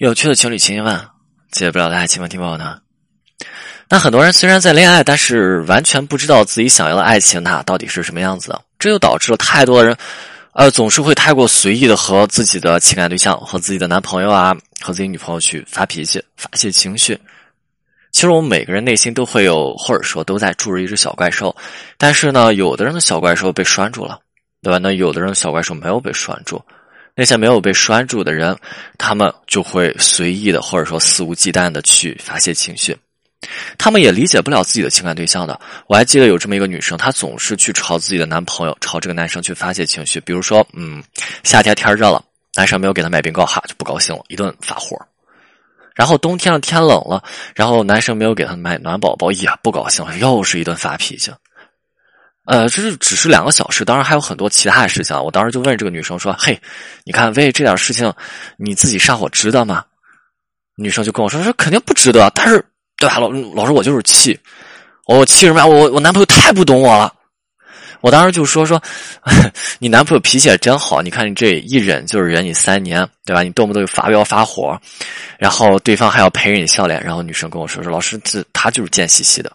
[0.00, 0.98] 有趣的情侣情谊问，
[1.50, 2.78] 解不了的爱情问题报呢？
[3.86, 9.94] 那很多人虽然在恋爱，但是完全不知道自己想要的爱情它到底是什么样子的，这就导致了太多的人，
[10.52, 17.20] 呃，总是会太过随意的和自己的情感对象、和自己的男朋友啊、和自己女朋友去发脾气、发泄情绪。
[18.10, 21.54] 其实我们每个人内心都会有，或者说都在住着一只小怪兽，
[21.98, 24.18] 但是呢，有的人的小怪兽被拴住了，
[24.62, 24.78] 对吧？
[24.78, 26.58] 那有的人小怪兽没有被拴住。
[27.20, 28.56] 那些没有被拴住的人，
[28.96, 32.96] 他们就会随意的或者说肆无忌惮的去发泄情绪，
[33.76, 35.60] 他们也理解不了自己的情感对象的。
[35.86, 40.18] 我还记得有这么一个女生，她总是去朝自己的男朋友、朝这个男生去发泄情绪。
[40.20, 41.04] 比如说，嗯，
[41.44, 42.24] 夏天天热了，
[42.56, 44.96] 男生没有给她买冰糕，哈就不高兴了，一顿发火。
[45.94, 47.22] 然后冬天了，天冷了，
[47.54, 51.30] 然后男生没有给她买暖宝宝，也不高兴了，又是一顿发脾气。
[52.46, 55.16] 呃，这是只是两个小事，当然还有很多其他的事情。
[55.22, 56.60] 我当时就问这个女生说：“嘿，
[57.04, 58.12] 你看为这点事情
[58.56, 59.84] 你自己上火值得吗？”
[60.76, 62.64] 女生就跟我说：“说肯定不值得。”但是，
[62.96, 64.36] 对吧，老老师我就是气，
[65.06, 65.66] 我气什么呀？
[65.66, 67.12] 我我男朋友太不懂我了。
[68.00, 68.82] 我当时就说说，
[69.78, 73.42] 你男朋友脾气也真好，你看你这一忍就是忍你三年，对吧？
[73.42, 74.80] 你动不动就发飙发火，
[75.38, 77.00] 然后对方还要陪着你笑脸。
[77.04, 79.52] 然后女生跟我说说：“老师，这他就是贱兮兮的。”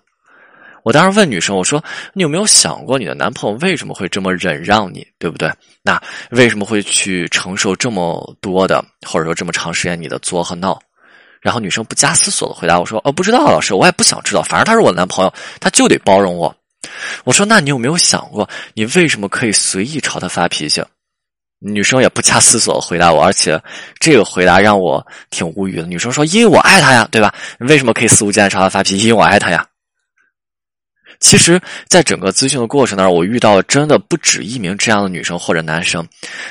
[0.85, 1.83] 我当时问女生：“我说，
[2.13, 5.51] 你有没有想过你的男朋友为什么会这么忍让你，对不对？
[5.81, 10.79] 那为什么会去承受这么多的，或者说这么长时间你的作和闹？”
[11.41, 16.55] 然后女生不加思索的回答我说：“哦，不知道，老师，我也不想知道，反正他是我男朋友，他就得包容我。”
[17.25, 20.83] 我说：“那你有没有想过，你为什么可以随意朝他发脾气？”
[21.59, 23.59] 女生也不加思索的回答我，而且
[23.99, 25.87] 这个回答让我挺无语的。
[25.87, 27.33] 女生说：“因为我爱他呀，对吧？
[27.57, 29.07] 为什么可以肆无忌惮朝他发脾气？
[29.07, 29.65] 因为我爱他呀。”
[31.19, 36.07] 其实，在整个咨询的过程当中，我遇到真的不止一名这样的女生或者男生，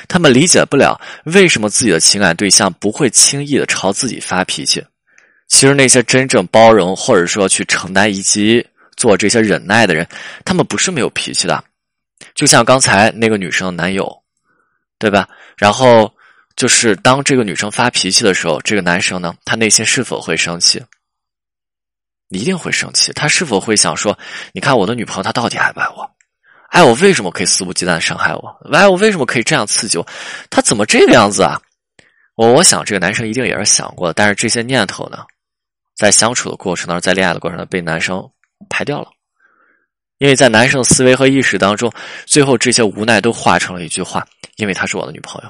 [0.07, 4.83] 他们理解不了为什么自己的情感对象不会轻易的朝自己发脾气。
[5.47, 8.65] 其实，那些真正包容或者说去承担以及
[8.97, 10.07] 做这些忍耐的人，
[10.43, 11.63] 他们不是没有脾气的。
[12.33, 14.11] 就像刚才那个女生的男友，
[14.97, 15.29] 对吧？
[15.57, 16.11] 然后
[16.55, 20.81] 就是当这个女生发脾气的时候，这个男生呢，他内心是否会生气？
[22.29, 24.17] 一定会生气，他是否会想说
[24.53, 26.09] ：“你看我的女朋友，她到底爱不爱我？
[26.69, 28.59] 爱我为什么可以肆无忌惮伤害我？
[28.73, 30.07] 爱我为什么可以这样刺激我？
[30.49, 31.61] 他怎么这个样子啊？”
[32.35, 35.19] 我我想这个男生一定也是想过的，但是这些念头呢，
[35.95, 38.29] 在相处的过程当中，在恋爱的过程当中被男生
[38.67, 39.07] 排掉了，
[40.17, 41.89] 因为在男生思维和意识当中，
[42.25, 45.49] 最后这些无奈都化成了一句话：“因为她是我的女朋友，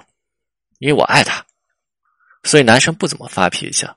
[0.78, 1.44] 因为我爱她，
[2.44, 3.88] 所以男生不怎么发脾气。”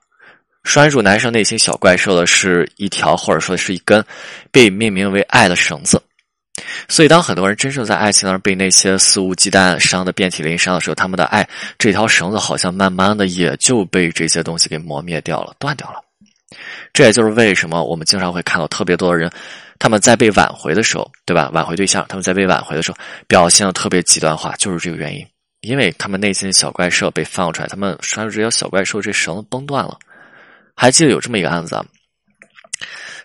[0.63, 4.03] 拴住男生内心小怪兽的是一条，或者说是一根
[4.51, 6.01] 被命名为爱的绳子。
[6.89, 16.01] 所以，当很多人真正在爱情当中被那些肆无忌惮伤的遍体鳞伤的时候，他们的爱这条绳子好像慢慢的也就被这些东西给磨灭掉了、断掉了。
[16.91, 19.31] 这也就是为什么我们经常会看到特别多的人，
[19.79, 21.49] 他们在被挽回的时候，对吧？
[21.53, 25.25] 挽回对象，他们在被挽回的时候表现的特别极端化，就是这个原因，
[25.61, 29.97] 因为他们内心的小怪兽被放出来，他们拴住这条小怪兽，这绳子崩断了。
[30.81, 31.83] 还记得有这么一个案子啊，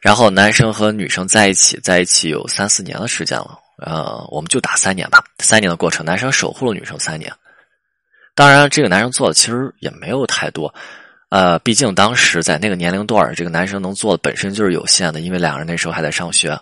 [0.03, 5.23] 然后男生和女生在一起，在一起有三四年的时间了，呃，我们就打三年吧。
[5.39, 7.33] 三年的过程，男生守护了女生三年。
[8.35, 10.75] 当然，这个男生做的其实也没有太多，
[11.29, 16.59] 呃，毕竟当时在那个年龄段这个男生能做的本身就是有限的，因为两个人那时候还在上学。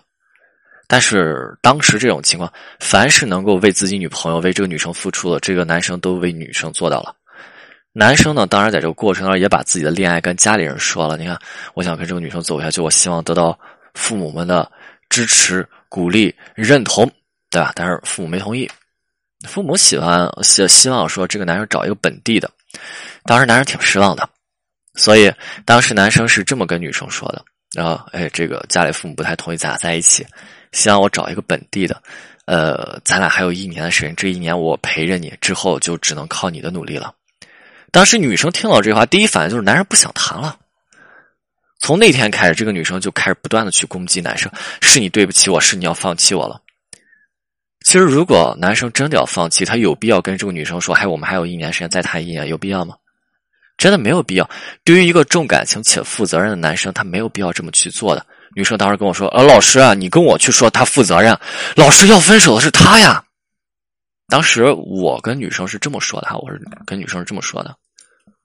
[0.87, 7.15] 但是当时这种情况，凡是能够为自己女朋友、为这个女生付出的，这个男生都为女生做到了。
[7.95, 11.15] 男生呢，当然在这个过程当中也把自己的恋爱跟家里人说了。
[11.15, 11.39] 你看，
[11.75, 13.57] 我想跟这个女生走下去，我希望得到
[13.93, 14.69] 父母们的
[15.09, 17.05] 支持、鼓励、认同，
[17.51, 17.71] 对吧？
[17.75, 18.67] 但是父母没同意，
[19.47, 22.49] 父母喜欢希希望说这个男生找一个本地的，
[23.25, 24.27] 当时男生挺失望的，
[24.95, 25.31] 所以
[25.63, 30.25] 当时男生是这么跟女生说的：，然后，哎，这个家里父母不太同意咱俩在一起，
[30.71, 32.01] 希望我找一个本地的，
[32.45, 37.13] 呃，咱俩还有一年的时间，这一年我陪着你，之后就只能靠你的努力了。
[37.93, 40.57] 当时女生听到这话，第一反应就是男人不想谈了。
[41.79, 44.51] 从那天开始，这个女生就开始不断的去攻击男生
[44.81, 46.59] ：“是你对不起我，是你要放弃我了。”
[47.85, 52.95] 其实，如果男生真的要放弃，他有必要跟这个女生说：“还我们还有一年时间再谈一年，有必要吗？”
[53.77, 54.49] 真的没有必要。
[54.83, 58.25] 对于一个重感情且负责任的男生，他没有必要这么去做的。
[58.55, 61.37] 女生当时跟我说：“呃，老师啊，你跟我去说他负责任，
[61.75, 63.23] 老师要分手的是他呀。”
[64.29, 67.75] 当时我跟女生是这么说的哈，我是跟女生是这么说的。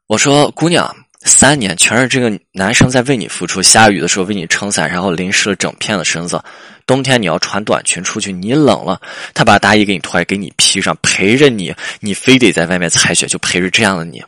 [0.09, 3.61] 我说：“姑娘，三年全是这个男生在为你付出。
[3.61, 6.43] 下雨的时候为你撑伞，然后淋湿了整片的身子。
[6.87, 8.99] 冬天你要穿短裙出去，你冷了，
[9.35, 11.75] 他把大衣给你脱下给你披上，陪着你。
[12.01, 14.25] 你非得在外面踩雪，就陪着这样的你。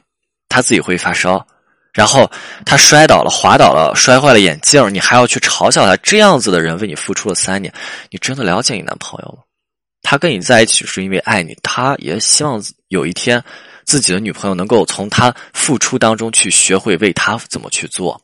[0.50, 1.46] 他自己会发烧，
[1.94, 2.30] 然后
[2.66, 5.96] 他摔倒了，滑倒了，摔坏了眼镜，你还要去嘲笑他？
[6.02, 7.72] 这样子的人为你付出了三年，
[8.10, 9.44] 你真的了解你男朋友吗？
[10.02, 13.42] 他跟你在一起是因为爱你，他也希望有一天
[13.90, 18.22] 自己的女朋友能够从他付出当中去学会为他怎么去做，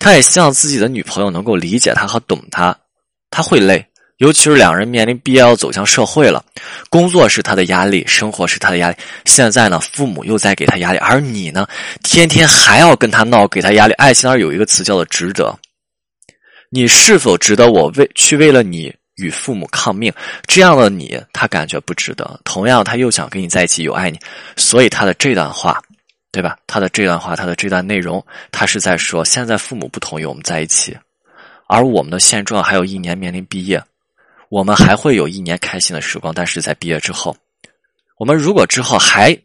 [0.00, 2.76] 他也希望自己的女朋友能够理解他和懂他。
[3.30, 3.86] 他会累，
[4.16, 6.44] 尤其是两人面临毕业要走向社会了，
[6.90, 8.96] 工作是他的压力，生活是他的压力。
[9.26, 11.68] 现在呢，父母又在给他压力，而你呢，
[12.02, 13.94] 天天还要跟他闹，给他压力。
[13.94, 15.56] 爱情那有一个词叫做值得，
[16.68, 18.92] 你是否值得我为去为了你？
[19.16, 20.12] 与父母抗命，
[20.46, 22.38] 这样的你，他感觉不值得。
[22.44, 24.18] 同样，他又想跟你在一起，又爱你，
[24.56, 25.82] 所以他的这段话，
[26.30, 26.58] 对吧？
[26.66, 30.96] 他的这段话，他的这段内容，他是在说：现在父母不同意我们在一起，
[31.66, 33.82] 而我们的现状还有一年面临毕业，
[34.50, 36.32] 我们还会有一年开心的时光。
[36.34, 37.36] 但是在毕业之后，
[38.18, 39.36] 我们如果之后还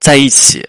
[0.00, 0.66] 在一起。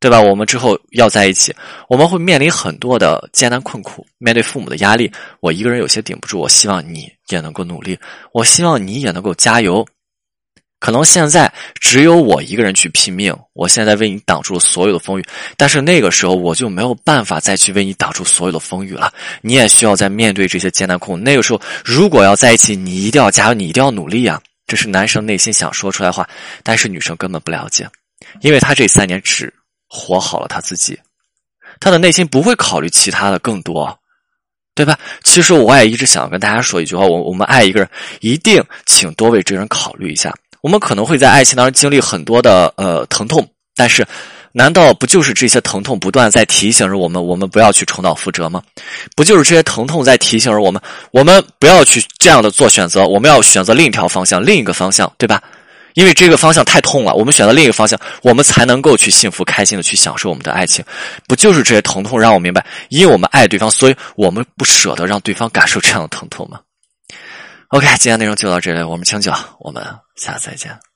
[0.00, 0.20] 对吧？
[0.20, 1.54] 我们之后要在一起，
[1.88, 5.10] 我们会面临很多的艰难困苦，面对父母的压力，
[5.40, 6.38] 我一个人有些顶不住。
[6.38, 7.98] 我希望你也能够努力，
[8.32, 9.84] 我希望你也能够加油。
[10.80, 15.24] 可能现在只有我一个人去拼命，我现在为你挡住了所有的风雨，
[15.56, 19.12] 但是那个时候我就没有办法再去为你挡住所有的风雨了。
[19.40, 21.24] 你也需要在面对这些艰难困苦。
[21.24, 24.40] 那个时候，如果要在一起，你一定要加油，你一定要努力啊！
[24.68, 26.28] 这是男生内心想说出来的话，
[26.62, 27.88] 但是女生根本不了解，
[28.42, 29.52] 因为他这三年只。
[29.88, 30.98] 活好了他自己，
[31.80, 33.98] 他的内心不会考虑其他的更多，
[34.74, 34.98] 对吧？
[35.24, 37.88] 其实我也一直想跟大家说一句话：我我们爱一个人，
[38.20, 40.34] 一定请多为这人考虑一下。
[40.60, 44.06] 我们可能会在爱情当中经历很多的呃疼痛，但是
[44.52, 48.62] 难道不就是这些疼痛不断在提醒着我们，我们不要去重蹈覆辙吗？
[49.14, 50.82] 不就是这些疼痛在提醒着我们，
[51.12, 55.42] 我们不要去这样的做选择，我们要选择另一条方向，另一个方向，对吧？
[55.98, 60.84] 因为这个方向太痛了，我们选择另一个方向，我们才能够去幸福、开心的去享受我们的爱情。
[61.26, 66.60] 不就是这些疼痛让我明白，因为我们爱对方，所以我们不舍得让对方感受这样的疼痛吗
[67.70, 69.84] ？OK，今天内容就到这里，我们清酒，我们
[70.14, 70.87] 下次再见。